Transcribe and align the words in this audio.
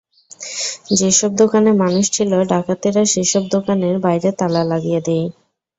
যেসব 0.95 1.31
দোকানে 1.35 1.71
মানুষ 1.81 2.05
ছিল, 2.11 2.31
ডাকাতেরা 2.45 3.03
সেসব 3.05 3.43
দোকানের 3.51 3.95
বাইরে 3.99 4.29
তালা 4.39 4.61
লাগিয়ে 4.63 5.01
দেয়। 5.01 5.27